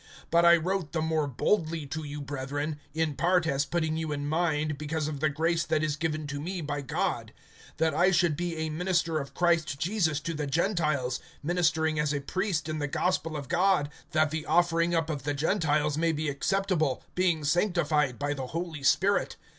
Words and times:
(15)But 0.31 0.45
I 0.45 0.57
wrote 0.57 0.93
the 0.93 1.01
more 1.03 1.27
boldly 1.27 1.85
to 1.85 2.03
you, 2.03 2.21
brethren, 2.23 2.79
in 2.91 3.13
part 3.13 3.45
as 3.45 3.65
putting 3.65 3.97
you 3.97 4.11
in 4.11 4.27
mind, 4.27 4.75
because 4.79 5.07
of 5.07 5.19
the 5.19 5.29
grace 5.29 5.63
that 5.63 5.83
is 5.83 5.95
given 5.95 6.25
to 6.25 6.41
me 6.41 6.59
by 6.59 6.81
God; 6.81 7.31
(16)that 7.77 7.93
I 7.93 8.09
should 8.09 8.35
be 8.35 8.55
a 8.55 8.71
minister 8.71 9.19
of 9.19 9.35
Christ 9.35 9.77
Jesus 9.77 10.19
to 10.21 10.33
the 10.33 10.47
Gentiles, 10.47 11.19
ministering 11.43 11.99
as 11.99 12.13
a 12.15 12.19
priest 12.19 12.67
in 12.67 12.79
the 12.79 12.87
gospel 12.87 13.37
of 13.37 13.47
God, 13.47 13.89
that 14.09 14.31
the 14.31 14.47
offering 14.47 14.95
up 14.95 15.07
of 15.11 15.21
the 15.21 15.35
Gentiles 15.35 15.99
may 15.99 16.11
be 16.11 16.29
acceptable, 16.29 17.03
being 17.13 17.43
sanctified 17.43 18.17
by 18.17 18.33
the 18.33 18.47
Holy 18.47 18.81
Spirit. 18.81 19.35